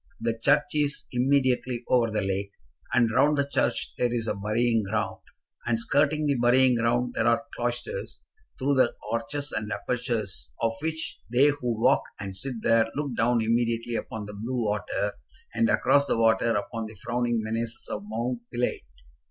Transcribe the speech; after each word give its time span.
The 0.19 0.35
church 0.35 0.73
is 0.73 1.05
immediately 1.11 1.83
over 1.87 2.09
the 2.09 2.23
lake, 2.23 2.49
and 2.91 3.11
round 3.11 3.37
the 3.37 3.47
church 3.47 3.93
there 3.99 4.11
is 4.11 4.25
a 4.27 4.33
burying 4.33 4.81
ground, 4.81 5.21
and 5.67 5.79
skirting 5.79 6.25
the 6.25 6.33
burying 6.33 6.73
ground 6.73 7.13
there 7.13 7.27
are 7.27 7.45
cloisters, 7.55 8.23
through 8.57 8.77
the 8.77 8.95
arches 9.11 9.51
and 9.51 9.71
apertures 9.71 10.53
of 10.59 10.73
which 10.81 11.19
they 11.31 11.49
who 11.49 11.79
walk 11.83 12.01
and 12.19 12.35
sit 12.35 12.63
there 12.63 12.87
look 12.95 13.15
down 13.15 13.43
immediately 13.43 13.93
upon 13.93 14.25
the 14.25 14.33
blue 14.33 14.63
water, 14.65 15.13
and 15.53 15.69
across 15.69 16.07
the 16.07 16.17
water 16.17 16.55
upon 16.55 16.87
the 16.87 16.95
frowning 16.95 17.39
menaces 17.43 17.87
of 17.91 18.01
Mount 18.03 18.39
Pilate. 18.51 18.81